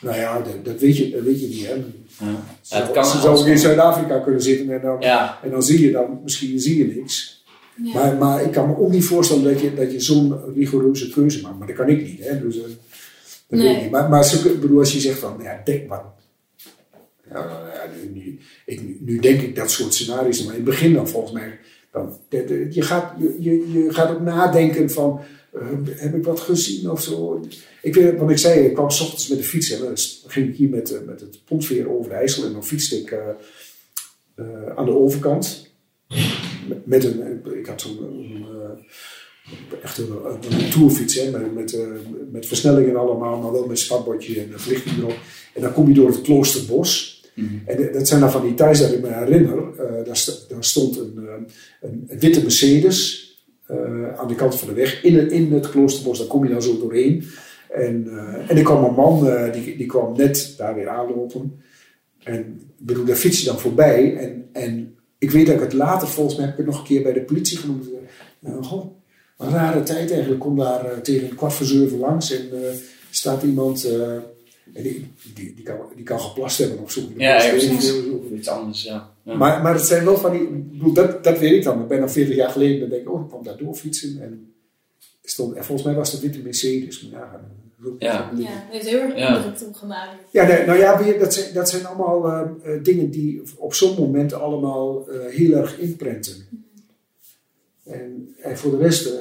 [0.00, 1.66] Nou ja, dat, dat, weet, je, dat weet je niet.
[1.66, 1.74] Hè.
[2.26, 2.44] Ja.
[2.68, 3.58] Het kan ze zouden in.
[3.58, 5.38] Zuid-Afrika kunnen zitten en dan, Ja.
[5.42, 7.44] en dan zie je dan, misschien zie je niks.
[7.82, 7.92] Ja.
[7.94, 11.40] Maar, maar ik kan me ook niet voorstellen dat je, dat je zo'n rigoureuze keuze
[11.42, 11.58] maakt.
[11.58, 12.24] Maar dat kan ik niet.
[12.24, 12.40] Hè.
[12.40, 12.62] Dus, eh,
[13.48, 13.90] dat weet ik niet.
[13.90, 16.02] Maar, maar ik bedoel, als je zegt van, ja, denk maar.
[17.30, 20.60] Ja, nou ja, nu, nu, ik, nu, nu denk ik dat soort scenario's, maar in
[20.60, 21.58] het begin dan volgens mij.
[21.92, 25.20] Dan, de- je, gaat, je, je, je gaat ook nadenken van,
[25.52, 25.60] eh,
[25.96, 27.40] heb ik wat gezien of zo.
[27.82, 29.92] Ik weet, want ik zei, ik kwam s ochtends met de fiets en dan
[30.26, 33.10] ging ik hier met, eh, met het pontveer over de IJssel en dan fietste ik
[33.10, 33.18] eh,
[34.34, 35.66] eh, aan de overkant.
[36.68, 37.98] Met, met een, ik had zo'n
[38.52, 41.86] eh, echt een, tourfiets hè, met, met, eh,
[42.30, 45.18] met versnellingen allemaal, maar wel met spatbordje en verlichting erop.
[45.54, 47.16] En dan kom je door het kloosterbos.
[47.66, 49.58] En eh, dat zijn dan van die thuis dat ik me herinner.
[49.80, 51.34] eh, daar, st- daar stond een, eh,
[51.80, 53.26] een, een witte Mercedes
[53.68, 56.18] eh, aan de kant van de weg in het, in het kloosterbos.
[56.18, 57.24] Daar kom je dan zo doorheen.
[57.70, 61.62] En, eh, en er kwam een man, eh, die, die kwam net daar weer aanlopen.
[62.22, 62.38] En
[62.78, 64.16] ik bedoel, daar fiets je dan voorbij.
[64.16, 67.02] En, en ik weet dat ik het later, volgens mij heb ik nog een keer
[67.02, 67.86] bij de politie genoemd.
[68.42, 68.86] Uh, goh,
[69.38, 70.40] een rare tijd eigenlijk.
[70.40, 72.48] Kom daar tegen een kwart voor zeven langs en
[73.10, 73.84] staat iemand...
[74.74, 77.00] en die, die, die, kan, die kan geplast hebben of zo.
[77.16, 77.92] Ja, ja, precies.
[78.32, 79.12] iets anders, ja.
[79.28, 79.36] Ja.
[79.36, 80.48] Maar, maar het zijn wel van die...
[80.48, 81.80] bedoel, dat, dat weet ik dan.
[81.82, 82.80] Ik ben dan 40 jaar geleden.
[82.80, 84.22] Dan denk ik, oh, ik kwam daar doorfietsen.
[84.22, 84.54] En,
[85.22, 87.02] stond, en volgens mij was het witte Mercedes.
[87.02, 87.40] Maar ja,
[87.98, 88.32] Ja.
[88.36, 89.44] Ja, het heeft heel erg Ja.
[89.44, 90.10] indruk gemaakt.
[90.32, 93.74] ja, nee, nou ja, weer, dat, zijn, dat zijn allemaal eh, eh, dingen die op
[93.74, 96.34] zo'n moment allemaal eh, heel erg inprenten.
[97.84, 99.12] En, en voor de rest,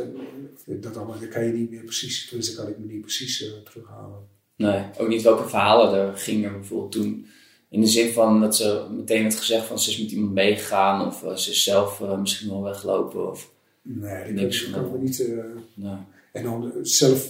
[0.65, 4.19] dat, allemaal, dat kan je niet meer precies, tenminste kan ik me niet precies terughalen.
[4.55, 7.27] Nee, ook niet welke verhalen er gingen bijvoorbeeld toen.
[7.69, 11.08] In de zin van dat ze meteen had gezegd van ze is met iemand meegegaan
[11.08, 13.51] of eh, ze is zelf eh, misschien wel weggelopen of
[13.82, 15.19] Nee, dat niks kan, van kan me niet.
[15.19, 15.95] eh, Nee.
[16.34, 17.30] En dan zelf,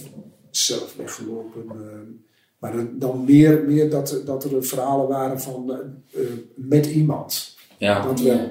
[0.50, 1.64] zelf weggelopen.
[2.58, 5.72] maar dan, dan meer, meer dat, dat er verhalen waren van
[6.54, 7.56] met iemand.
[7.78, 8.02] Ja.
[8.02, 8.50] Dat wel.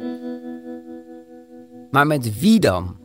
[1.92, 2.96] Maar met wie dan?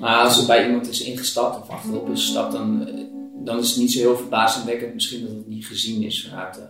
[0.00, 2.88] Maar als ze bij iemand is ingestapt of achterop is gestapt, dan,
[3.44, 6.22] dan is het niet zo heel verbazingwekkend misschien dat het niet gezien is
[6.52, 6.60] te...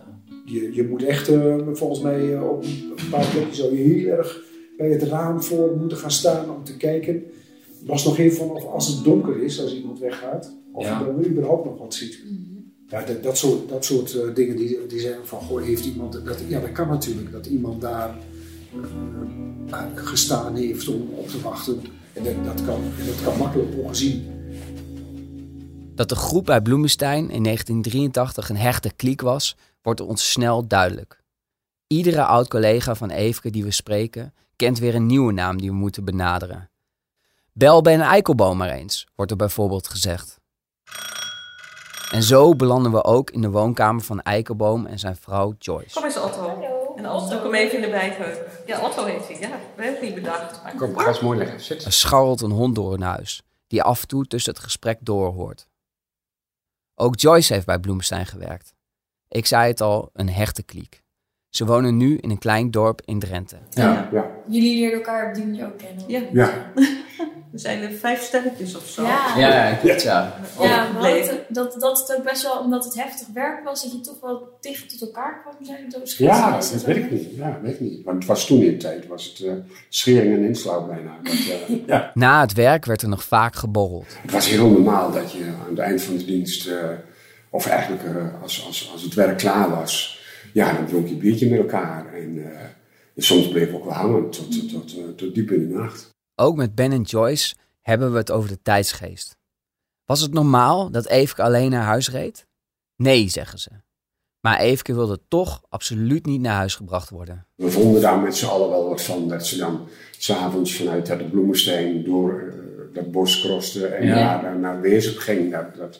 [0.45, 4.07] Je, je moet echt, eh, volgens mij, eh, op een paar plekken zou je heel
[4.17, 4.41] erg
[4.77, 7.23] bij het raam voor moeten gaan staan om te kijken.
[7.85, 10.99] Was nog even van of als het donker is, als iemand weggaat, of Ja.
[10.99, 12.19] je dan überhaupt nog wat ziet.
[12.87, 16.25] Ja, dat, dat soort, dat soort eh, dingen die, die zeggen van, goh, heeft iemand,
[16.25, 18.17] dat, ja, dat kan natuurlijk, dat iemand daar
[19.69, 21.79] eh, gestaan heeft om op te wachten.
[22.13, 24.23] En dat, dat, kan, en dat kan makkelijk ongezien.
[25.95, 31.21] Dat de groep bij Bloemenstein in 1983 een hechte kliek was, wordt ons snel duidelijk.
[31.87, 36.05] Iedere oud-collega van Eefke die we spreken, kent weer een nieuwe naam die we moeten
[36.05, 36.69] benaderen.
[37.51, 40.39] Bel Ben Eikelboom maar eens, wordt er bijvoorbeeld gezegd.
[42.11, 45.93] En zo belanden we ook in de woonkamer van Eikelboom en zijn vrouw Joyce.
[45.93, 46.61] Kom eens Otto.
[46.95, 48.45] En Otto, kom even in de bijkeuken.
[48.65, 49.39] Ja, Otto heet hij.
[49.39, 50.63] Ja, we hebben het niet bedacht.
[50.63, 51.61] Maar Kom, ga eens mooi leggen.
[51.61, 51.85] Zit.
[51.85, 55.67] Er scharrelt een hond door hun huis, die af en toe tussen het gesprek doorhoort.
[56.95, 58.73] Ook Joyce heeft bij Bloemstein gewerkt.
[59.27, 61.02] Ik zei het al, een hechte kliek.
[61.55, 63.55] Ze wonen nu in een klein dorp in Drenthe.
[63.69, 64.25] Ja, ja.
[64.47, 66.03] Jullie leerden elkaar op die manier ook kennen.
[66.07, 66.21] Ja.
[66.31, 66.71] Ja.
[67.51, 69.03] We zijn er vijf stelletjes of zo.
[69.03, 69.37] Ja.
[69.37, 70.35] Ja, ja, ja.
[71.49, 74.57] Dat, dat, het ook best wel, omdat het heftig werk was, dat je toch wel
[74.61, 75.89] dicht tot elkaar kwam zijn.
[75.89, 77.35] Door Ja, dat weet ik niet.
[77.35, 78.03] Ja, weet ik niet.
[78.03, 79.53] Want het was toen in de tijd, was het eh,
[79.89, 81.17] schering en inslag bijna.
[81.23, 82.11] Dat, eh, ja.
[82.13, 84.17] Na het werk werd er nog vaak geborreld.
[84.21, 86.75] Het was heel normaal dat je aan het eind van de dienst, eh,
[87.49, 90.21] of eigenlijk eh, als, als, als het werk klaar was,
[90.53, 92.13] ja, dan dronk je een biertje met elkaar.
[92.13, 92.65] En eh,
[93.17, 96.09] soms bleef we ook wel hangen tot, tot, tot, eh, tot diep in de nacht.
[96.35, 99.37] Ook met Ben en Joyce hebben we het over de tijdsgeest.
[100.05, 102.45] Was het normaal dat Eefke alleen naar huis reed?
[102.95, 103.69] Nee, zeggen ze.
[104.39, 107.45] Maar Eefke wilde toch absoluut niet naar huis gebracht worden.
[107.55, 109.87] We vonden daar met z'n allen wel wat van, dat ze dan
[110.17, 114.41] s'avonds vanuit de Bloemenstein door eh, dat bos kroste en Ja.
[114.41, 114.81] naar, naar
[115.19, 115.51] ging.
[115.51, 115.99] Dat, dat,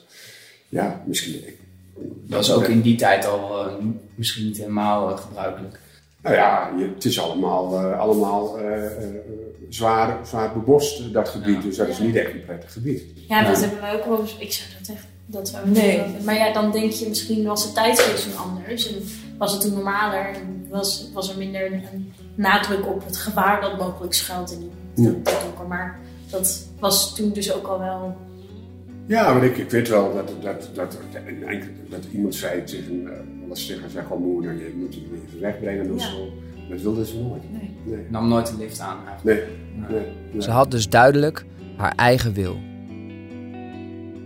[0.70, 1.48] ja, misschien.
[1.48, 1.62] ik-
[1.98, 3.74] Dat was ook in die tijd al eh,
[4.16, 5.80] misschien niet helemaal eh, gebruikelijk.
[6.22, 9.16] Nou ja, je, het is allemaal, eh, allemaal eh, eh,
[9.70, 11.62] zwaar, zwaar bebost, dat gebied.
[11.62, 13.04] Dus dat is niet echt een prettig gebied.
[13.28, 14.38] Ja, dat hebben wij ook wel eens.
[14.38, 15.06] Ik zou dat echt.
[15.26, 16.02] Dat zou ik Nee.
[16.24, 18.88] Maar ja, dan denk je misschien was de tijdsgeest toen anders.
[18.94, 19.04] En
[19.38, 20.26] was het toen normaler.
[20.34, 25.06] En was, was er minder een nadruk op het gevaar dat mogelijk schuilt in die
[25.06, 25.12] Ja.
[25.12, 25.68] donker.
[25.68, 28.16] Maar dat was toen dus ook al wel.
[29.08, 31.00] Ja, maar ik, ik weet wel dat, dat, dat, dat,
[31.90, 35.92] dat iemand zei tegen, eh, eens tegen zijn gewoon moeder, je moet hem even wegbrengen
[35.94, 36.10] of Ja.
[36.10, 36.30] zo.
[36.70, 37.52] Dat wilde ze nooit.
[37.52, 37.76] Nee.
[37.86, 38.06] Nee.
[38.10, 39.48] Nam nooit een lift aan eigenlijk.
[39.78, 39.90] Nee.
[39.90, 40.42] nee, nee.
[40.42, 41.46] Ze had dus duidelijk
[41.78, 42.58] haar eigen wil.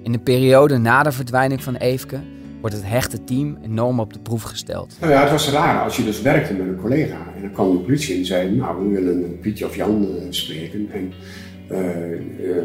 [0.04, 2.20] In de periode na de verdwijning van Eefke
[2.62, 4.98] wordt het hechte team enorm op de proef gesteld.
[5.00, 7.72] Nou ja, het was raar als je dus werkte met een collega en dan kwam
[7.72, 10.90] de politie en zei, nou, we willen Pietje of Jan eh, spreken.
[10.92, 11.12] En
[11.70, 12.64] eh, eh,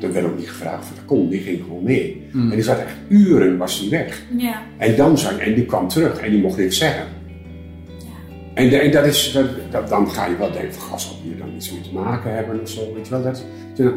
[0.00, 2.28] dan werd ook niet gevraagd of dat kon, die ging gewoon mee.
[2.32, 2.48] Mm.
[2.50, 4.22] En die zat echt uren, was die weg.
[4.36, 4.62] Ja.
[4.78, 7.04] En dan zag en die kwam terug en die mocht niks zeggen.
[8.54, 11.22] En, de- en dat is, dat, dat- dan ga je wel denken van, gas, op
[11.22, 13.22] hier dan iets mee te maken hebben of zo, weet je wel.
[13.22, 13.44] Dat,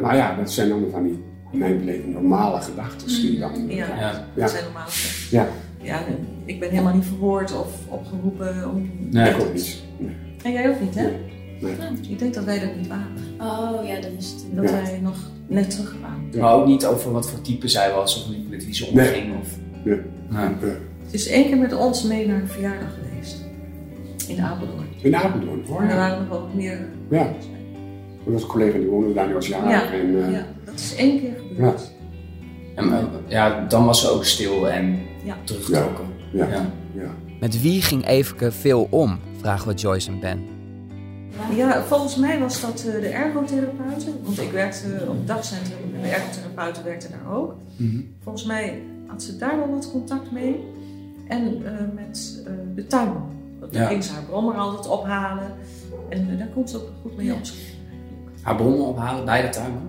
[0.01, 3.51] maar ja, dat zijn dan van die, in mijn beleving, normale gedachten die dan...
[3.67, 4.27] Ja, ja.
[4.35, 4.87] dat zijn normaal.
[5.31, 5.47] Ja.
[5.81, 5.99] Ja,
[6.45, 8.89] ik ben helemaal niet verhoord of opgeroepen om...
[9.11, 9.83] Nee, ik ook niet.
[9.97, 10.15] Nee.
[10.43, 11.01] En jij ook niet, hè?
[11.03, 11.75] Nee.
[11.79, 13.07] Ja, ik denk dat wij dat niet waren.
[13.43, 14.45] Oh ja, dat is het.
[14.55, 14.81] Dat Ja.
[14.81, 15.15] wij nog
[15.47, 16.29] net terugkwamen.
[16.39, 19.39] Maar ook niet over wat voor type zij was of met wie ze omging.
[19.41, 19.47] Of...
[19.83, 19.99] Nee.
[20.29, 20.71] Nee.
[21.03, 23.41] Het is één keer met ons mee naar een verjaardag geweest.
[24.27, 24.87] In Apeldoorn.
[25.01, 25.81] In Apeldoorn, hoor.
[25.81, 25.97] En er Ja.
[25.99, 26.87] waren nog wel wat meer...
[27.09, 27.33] ja.
[28.25, 29.69] Er was een collega die woonde daar, die was jarig.
[29.71, 31.91] Ja, en, eh, ja, dat is één keer gebeurd.
[32.75, 32.81] ja.
[32.81, 35.37] En, maar, ja, dan was ze ook stil en Ja.
[35.43, 36.05] teruggetrokken.
[36.31, 36.47] Ja.
[36.95, 37.15] Ja.
[37.39, 39.19] Met wie ging Eveke veel om?
[39.39, 40.39] Vragen we Joyce en Ben.
[41.55, 44.19] Ja, volgens mij was dat eh, de ergotherapeuten.
[44.23, 47.55] Want ik werkte op het dagcentrum en de ergotherapeuten werkten daar ook.
[48.23, 50.63] Volgens mij had ze daar wel wat contact mee.
[51.27, 53.31] En eh, met eh, de tuinman.
[53.59, 53.87] Daar Ja.
[53.87, 55.51] ging ze haar brommer altijd ophalen.
[56.09, 57.39] En daar komt ze ook goed mee op.
[58.41, 59.81] Haar bronnen ophalen bij de tuinman.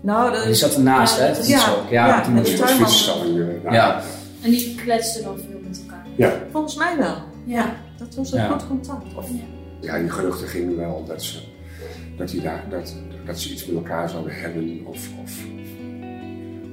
[0.00, 1.26] Nou, de, Die zat ernaast, hè?
[1.28, 1.78] Dat is Ja, zo.
[1.90, 2.68] Ja, ja, de tuinman.
[2.88, 4.02] Fietsstalling, eh, Ja.
[4.42, 6.06] En die kletsten dan veel met elkaar.
[6.16, 6.32] Ja.
[6.52, 7.14] Volgens mij wel.
[7.44, 7.72] Ja.
[7.98, 8.48] Dat was een Ja.
[8.48, 9.14] goed contact.
[9.16, 9.28] Of,
[9.82, 11.38] Ja, die geruchten gingen wel dat ze,
[12.16, 14.80] dat die daar, dat, dat ze iets met elkaar zouden hebben.
[14.84, 15.32] Of, of,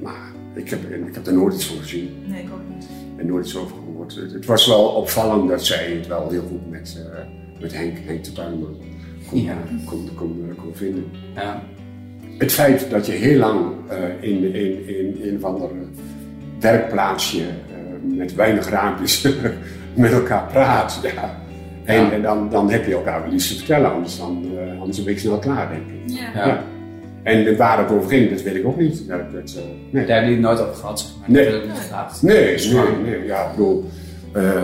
[0.02, 2.10] maar ik heb, ik heb er nooit iets van gezien.
[2.26, 2.86] Nee, ik ook niet.
[3.16, 4.14] En nooit iets over gehoord.
[4.14, 7.18] Het, het was wel opvallend dat zij het wel heel goed met, eh,
[7.60, 8.76] met Henk, Henk de Tuinman
[9.30, 9.56] kon, Ja.
[9.84, 11.04] kon, kon, eh, kon vinden.
[11.34, 11.62] Ja.
[12.38, 15.68] Het feit dat je heel lang eh, in, in, in, in een of ander
[16.60, 17.46] werkplaatsje eh,
[18.16, 19.28] met weinig raampjes
[19.94, 21.00] met elkaar praat.
[21.02, 21.38] Ja.
[21.94, 25.02] En, en dan, dan heb je elkaar wel iets te vertellen, anders, dan, eh, anders
[25.04, 26.18] ben ik snel klaar, denk ik.
[26.34, 26.46] Ja.
[26.46, 26.62] Ja.
[27.22, 29.08] En waar het over ging, dat weet ik ook niet.
[29.08, 30.06] Dat, dat, eh, nee.
[30.06, 31.30] Daar hebben jullie het nooit over gehad, zeg maar.
[31.30, 31.44] Nee.
[31.44, 32.22] Dat heb ik niet gevraagd.
[32.22, 33.24] Nee, nee, gewoon- nee.
[33.26, 33.84] Ja, ik bedoel,
[34.32, 34.62] eh,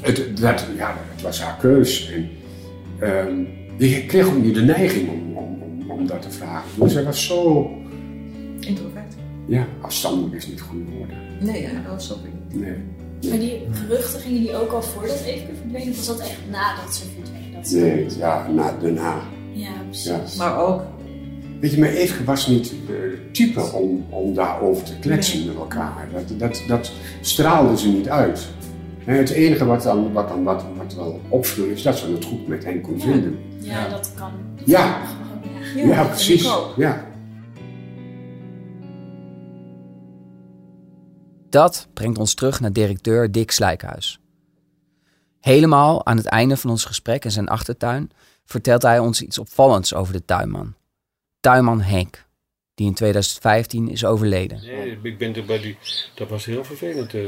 [0.00, 2.12] het, dat, ja, het was haar keus.
[2.12, 2.28] En,
[3.08, 3.34] ehm,
[3.78, 6.68] die kreeg ook niet de neiging om, om, om, om dat te vragen.
[6.80, 7.70] Dus zij was zo,
[8.60, 9.14] Introvert.
[9.46, 11.10] ja, afstandelijk is niet goede woord.
[11.40, 12.62] Nee, ja, dat was ook niet.
[12.62, 12.74] Nee.
[13.28, 15.90] Maar die geruchten gingen die ook al voordat Eveke verdween?
[15.90, 17.52] Of was dat echt nadat ze verdween?
[17.54, 19.20] Dat ze- Nee, ja, na, daarna.
[19.52, 20.06] Ja, precies.
[20.10, 20.20] Ja.
[20.38, 20.82] Maar ook
[21.60, 26.08] Weet je, maar Eveke was niet het type om, om daarover te kletsen met elkaar.
[26.12, 28.48] Dat, dat, dat straalde ze niet uit.
[29.04, 32.24] En het enige wat dan, wat dan wat, wat wel opviel is dat ze het
[32.24, 33.38] goed met hen kon vinden.
[33.58, 34.30] Ja, dat kan.
[34.64, 34.96] Ja,
[35.76, 36.42] Ja, ja, precies.
[36.42, 36.72] vind ik ook.
[36.76, 37.06] Ja.
[41.52, 44.18] Dat brengt ons terug naar directeur Dick Slijkhuis.
[45.40, 48.10] Helemaal aan het einde van ons gesprek in zijn achtertuin
[48.44, 50.74] vertelt hij ons iets opvallends over de tuinman.
[51.40, 52.26] Tuinman Henk,
[52.74, 54.60] die in 2015 is overleden.
[54.62, 55.78] Nee, ik ben er bij die.
[56.14, 57.14] Dat was heel vervelend.
[57.14, 57.22] eh,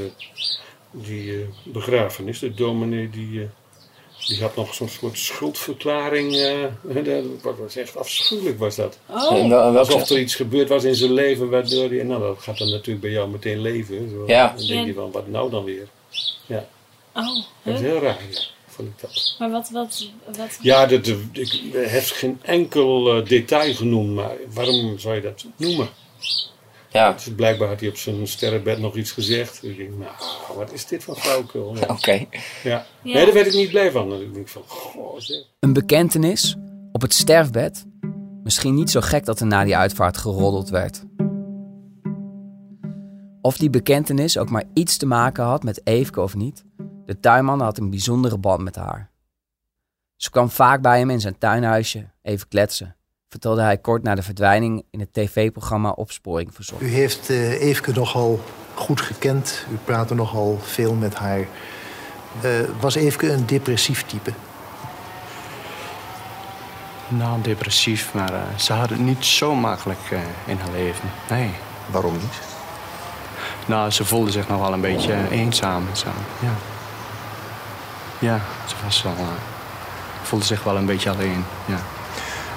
[0.90, 2.38] die eh, begrafenis.
[2.38, 3.48] De dominee die, eh,
[4.26, 6.36] die had nog zo'n soort schuldverklaring.
[6.36, 6.62] eh,
[7.04, 8.98] dat was- was echt afschuwelijk was dat.
[9.06, 9.48] Oh.
[9.48, 12.02] Welke- Alsof er iets gebeurd was in zijn leven waardoor hij.
[12.02, 14.10] Nou, dat gaat dan natuurlijk bij jou meteen leven.
[14.10, 14.24] Zo.
[14.26, 14.54] Ja.
[14.56, 15.88] Dan denk je van, wat nou dan weer?
[16.46, 16.68] Ja,
[17.16, 18.18] Oh, dat is heel raar.
[18.30, 19.36] Ja, vond ik dat.
[19.38, 20.58] Maar wat, wat, wat...
[20.62, 25.44] Ja, dat, ik hij heeft geen enkel eh, detail genoemd, maar waarom zou je dat
[25.56, 25.88] noemen?
[26.94, 27.12] Ja.
[27.12, 29.64] Dus blijkbaar had hij op zijn sterrenbed nog iets gezegd.
[29.64, 30.12] Ik denk, nou,
[30.56, 31.76] wat is dit voor flauwekul?
[31.96, 32.12] Oké.
[32.12, 32.26] Ja.
[32.62, 32.86] Ja.
[33.02, 34.20] Nee, daar werd ik niet blij van.
[34.20, 35.42] Ik denk van, goh, zeg.
[35.60, 36.56] Een bekentenis
[36.92, 37.86] op het sterfbed.
[38.42, 41.04] Misschien niet zo gek dat er na die uitvaart geroddeld werd.
[43.40, 46.64] Of die bekentenis ook maar iets te maken had met Eefke of niet,
[47.06, 49.10] de tuinman had een bijzondere band met haar.
[50.16, 52.96] Ze kwam vaak bij hem in zijn tuinhuisje even kletsen,
[53.34, 56.82] vertelde hij kort na de verdwijning in het tv-programma Opsporing Verzocht.
[56.82, 58.40] U heeft eh Eefke nogal
[58.74, 59.66] goed gekend.
[59.72, 61.38] U praatte nogal veel met haar.
[61.38, 64.30] Eh, was Eefke een depressief type?
[67.08, 71.10] Nou, depressief, maar eh, ze had het niet zo makkelijk eh, in haar leven.
[71.30, 71.50] Nee.
[71.90, 72.38] Waarom niet?
[73.66, 75.86] Nou, ze voelde zich nog wel een beetje eenzaam.
[75.90, 76.08] en Zo.
[76.40, 76.52] Ja.
[78.18, 79.26] ja, ze was wel, eh,
[80.22, 81.44] voelde zich wel een beetje alleen.
[81.66, 81.78] Ja.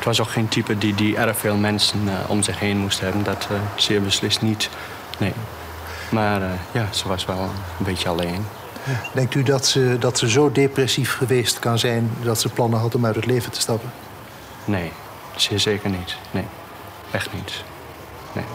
[0.07, 2.99] Het was ook geen type die, die erg veel mensen eh, om zich heen moest
[2.99, 3.23] hebben.
[3.23, 4.69] Dat eh, zeer beslist niet.
[5.17, 5.33] Nee.
[6.09, 8.45] Maar eh, ja, ze was wel een beetje alleen.
[9.13, 12.11] Denkt u dat ze, dat ze zo depressief geweest kan zijn...
[12.23, 13.91] dat ze plannen had om uit het leven te stappen?
[14.65, 14.91] Nee,
[15.35, 16.15] zeer zeker niet.
[16.31, 16.45] Nee,
[17.11, 17.63] echt niet.
[18.33, 18.45] Nee.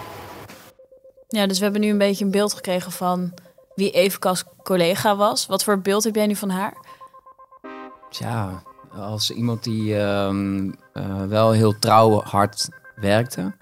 [1.28, 3.32] Ja, dus we hebben nu een beetje een beeld gekregen van
[3.74, 5.46] wie Eveke als collega was.
[5.46, 6.76] Wat voor beeld heb jij nu van haar?
[8.10, 8.62] Ja,
[8.96, 13.52] als iemand die ehm, eh, wel heel trouw hard werkte.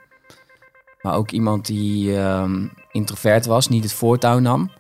[1.03, 4.71] Maar ook iemand die ehm, introvert was, niet het voortouw nam.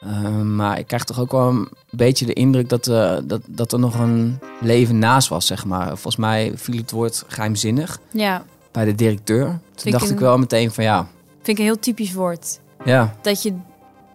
[0.00, 3.72] Ehm, maar ik krijg toch ook wel een beetje de indruk dat, eh, dat, dat
[3.72, 5.86] er nog een leven naast was, zeg maar.
[5.86, 9.46] Volgens mij viel het woord geheimzinnig Ja, bij de directeur.
[9.74, 12.60] Toen ik dacht ik een- wel meteen van ja, vind ik een heel typisch woord.
[12.84, 13.54] ja, Dat je,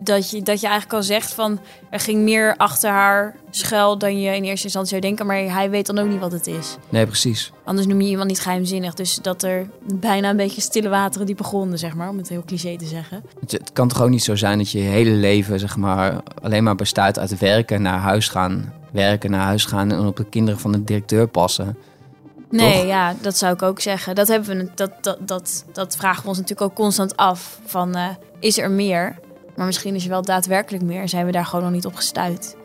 [0.04, 1.60] dat je, dat je eigenlijk al zegt van
[1.90, 5.26] er ging meer achter haar schuil dan je in eerste instantie zou denken.
[5.26, 6.78] Maar hij weet dan ook niet wat het is.
[6.90, 7.52] nee precies.
[7.64, 8.94] Anders noem je iemand niet geheimzinnig.
[8.94, 12.10] Dus dat er bijna een beetje stille wateren die begonnen, zeg maar.
[12.10, 13.24] Om het heel cliché te zeggen.
[13.40, 16.64] Het, het kan toch ook niet zo zijn dat je hele leven zeg maar, alleen
[16.64, 20.60] maar bestaat uit werken, naar huis gaan, werken, naar huis gaan en op de kinderen
[20.60, 21.78] van de directeur passen.
[22.50, 22.86] Nee, Toch?
[22.86, 24.16] ja, dat zou ik ook zeggen.
[24.16, 27.60] Dat, hebben we, dat, dat, dat, dat vragen we ons natuurlijk ook constant af.
[27.66, 28.08] Van, eh,
[28.40, 29.16] is er meer?
[29.62, 31.10] Maar misschien is er wel daadwerkelijk meer.
[31.10, 32.56] Zijn we daar gewoon nog niet op gestuurd?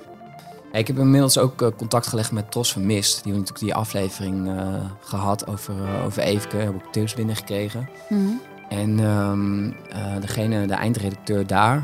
[0.72, 3.12] Ik heb inmiddels ook eh, contact gelegd met Tos van Mist.
[3.12, 6.56] Die hebben natuurlijk die aflevering eh, gehad over, uh, over Eefke.
[6.56, 7.88] Heb ik tips binnengekregen.
[8.09, 11.82] Mm En um, uh, degene, de eindredacteur daar,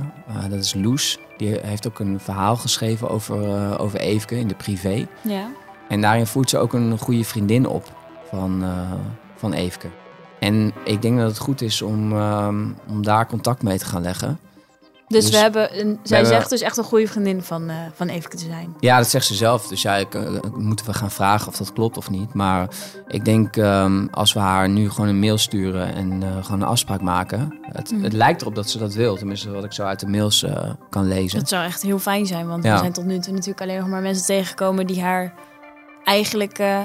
[0.49, 1.19] dat is Loes.
[1.37, 5.07] Die heeft ook een verhaal geschreven over, over Eefke in de privé.
[5.21, 5.51] Ja.
[5.89, 7.93] En daarin voert ze ook een goede vriendin op
[8.29, 8.65] van,
[9.37, 9.89] van Eefke.
[10.41, 14.03] En ik denk dat het goed is om, um, om daar contact mee te gaan
[14.03, 14.39] leggen.
[15.13, 17.77] Dus, dus we hebben, een, zij hebben, zegt dus echt een goede vriendin van, uh,
[17.95, 18.75] van Eefke te zijn.
[18.81, 19.67] Ja, dat zegt ze zelf.
[19.67, 20.23] Dus ja, ik, uh,
[20.57, 22.35] moeten we gaan vragen of dat klopt of niet.
[22.35, 22.69] Maar
[23.07, 26.69] ik denk um, als we haar nu gewoon een mail sturen en uh, gewoon een
[26.69, 27.59] afspraak maken.
[27.63, 28.03] Het, mm.
[28.03, 29.17] het, lijkt erop dat ze dat wil.
[29.17, 30.45] Tenminste, wat ik zo uit de mails
[30.91, 31.39] kan lezen.
[31.39, 32.47] Dat zou echt heel fijn zijn.
[32.49, 32.73] Want ja.
[32.73, 35.35] we zijn tot nu toe natuurlijk alleen nog maar mensen tegengekomen die haar
[36.05, 36.79] eigenlijk eh,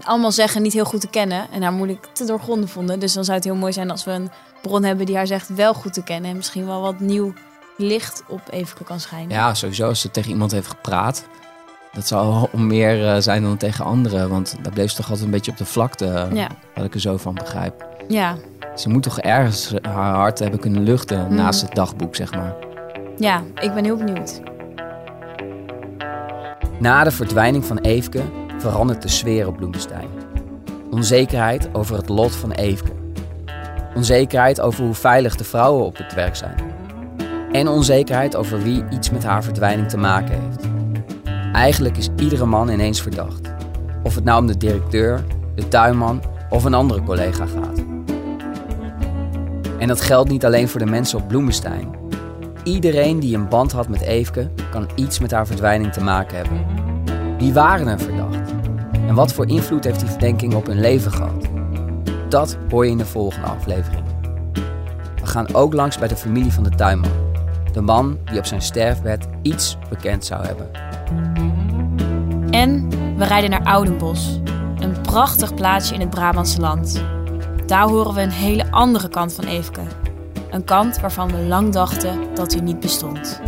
[0.00, 1.50] allemaal zeggen niet heel goed te kennen.
[1.50, 2.98] En haar moeilijk te doorgronden vonden.
[2.98, 4.30] Dus dan zou het heel mooi zijn als we een
[4.62, 6.30] bron hebben die haar zegt wel goed te kennen.
[6.30, 7.32] En misschien wel wat nieuw
[7.76, 9.30] licht op Evenke kan schijnen.
[9.30, 11.26] Ja, sowieso als ze tegen iemand heeft gepraat.
[11.92, 14.28] Dat zal om meer uh, zijn dan tegen anderen.
[14.28, 16.28] Want daar bleef ze toch altijd een beetje op de vlakte.
[16.32, 16.46] Ja.
[16.74, 17.86] Wat ik er zo van begrijp.
[18.08, 18.36] Ja.
[18.76, 21.34] Ze moet toch ergens haar hart hebben kunnen luchten mm.
[21.34, 22.54] naast het dagboek, zeg maar.
[23.16, 24.40] Ja, ik ben heel benieuwd.
[26.78, 28.22] Na de verdwijning van Eefke
[28.58, 30.08] verandert de sfeer op Bloemenstein.
[30.90, 32.92] Onzekerheid over het lot van Eefke.
[33.94, 36.71] Onzekerheid over hoe veilig de vrouwen op het werk zijn.
[37.52, 40.68] En onzekerheid over wie iets met haar verdwijning te maken heeft.
[41.52, 43.54] Eigenlijk is iedere man ineens verdacht.
[44.02, 47.82] Of het nou om de directeur, de tuinman of een andere collega gaat.
[49.78, 51.88] En dat geldt niet alleen voor de mensen op Bloemenstein.
[52.62, 56.66] Iedereen die een band had met Eefke kan iets met haar verdwijning te maken hebben.
[57.38, 58.52] Wie waren er verdacht?
[59.06, 61.48] En wat voor invloed heeft die verdenking op hun leven gehad?
[62.28, 64.02] Dat hoor je in de volgende aflevering.
[65.20, 67.21] We gaan ook langs bij de familie van de tuinman.
[67.72, 70.70] De man die op zijn sterfbed iets bekend zou hebben.
[72.50, 74.40] En we rijden naar Oudenbos.
[74.78, 77.02] Een prachtig plaatsje in het Brabantse land.
[77.66, 79.80] Daar horen we een hele andere kant van Eefke.
[80.50, 83.40] Een kant waarvan we lang dachten dat hij niet bestond.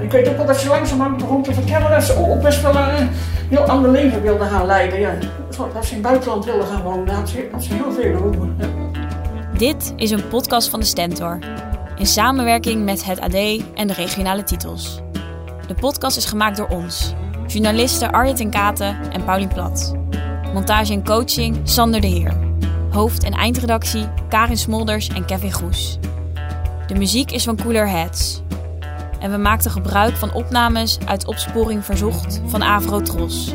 [0.00, 2.76] Ik weet ook wel dat ze langzamerhand begon te vertellen dat ze ook best wel
[2.76, 3.08] een
[3.48, 5.00] heel ander leven wilde gaan leiden.
[5.00, 5.14] Ja.
[5.74, 8.22] Dat ze in het buitenland wilde gaan wonen, daar had ze, had ze heel veel
[8.24, 8.48] over.
[8.58, 8.66] Ja.
[9.58, 11.38] Dit is een podcast van de Stentor.
[12.00, 13.34] In samenwerking met het AD
[13.74, 15.00] en de regionale titels.
[15.66, 17.14] De podcast is gemaakt door ons,
[17.46, 19.94] journalisten Arjen ten Katen en Paulien Plat.
[20.52, 22.36] Montage en coaching Sander de Heer.
[22.90, 25.98] Hoofd- en eindredactie Karin Smolders en Kevin Goes.
[26.86, 28.42] De muziek is van Cooler Heads.
[29.18, 33.54] En we maakten gebruik van opnames uit Opsporing Verzocht van Avro Tros.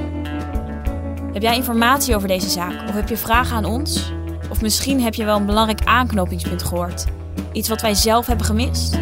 [1.33, 4.11] Heb jij informatie over deze zaak of heb je vragen aan ons?
[4.49, 7.05] Of misschien heb je wel een belangrijk aanknopingspunt gehoord.
[7.55, 8.97] Iets wat wij zelf hebben gemist?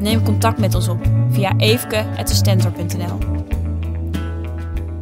[0.00, 3.18] Neem contact met ons op via eefke.stentor.nl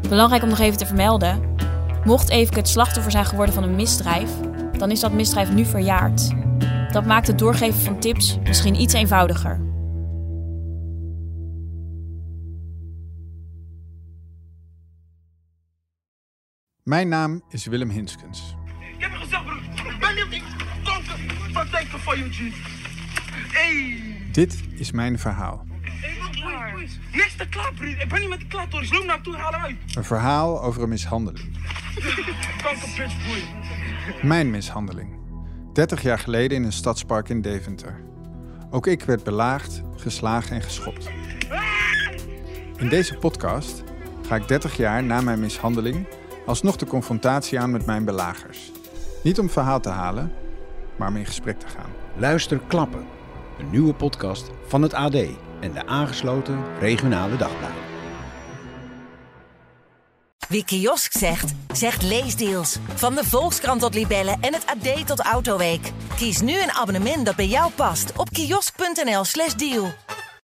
[0.09, 1.57] Belangrijk om nog even te vermelden.
[2.05, 4.31] Mocht Eefke het slachtoffer zijn geworden van een misdrijf,
[4.73, 6.35] dan is dat misdrijf nu verjaard.
[6.93, 9.61] Dat maakt het doorgeven van tips misschien iets eenvoudiger.
[16.83, 18.57] Mijn naam is Willem Hinskens.
[19.29, 19.61] Broer,
[20.01, 20.43] ben
[20.85, 22.51] kanker denken van je.
[23.53, 24.03] Hey.
[24.33, 25.67] Dit is mijn verhaal.
[27.13, 28.03] Niks te klaar, vriend.
[28.03, 28.93] Ik ben niet met de klaar, Toris.
[28.93, 29.77] Loop naar toe, haal hem uit.
[29.95, 31.45] Een verhaal over een mishandeling.
[32.63, 33.43] Kanker, bitch, boy.
[34.23, 35.17] Mijn mishandeling.
[35.73, 38.01] 30 jaar geleden in een stadspark in Deventer.
[38.71, 41.09] Ook ik werd belaagd, geslagen en geschopt.
[42.77, 43.83] In deze podcast
[44.27, 46.07] ga ik 30 jaar na mijn mishandeling
[46.47, 48.71] alsnog de confrontatie aan met mijn belagers.
[49.29, 50.33] Niet om verhaal te halen,
[50.97, 51.91] maar om in gesprek te gaan.
[52.17, 53.07] Luister Klappen,
[53.59, 55.15] een nieuwe podcast van het AD
[55.61, 57.83] en de aangesloten regionale dagbladen.
[60.49, 62.79] Wie kiosk zegt, zegt leesdeals.
[62.95, 65.93] Van de Volkskrant tot Libellen en het AD tot Autoweek.
[66.17, 69.93] Kies nu een abonnement dat bij jou past op kiosk.nl/slash deal.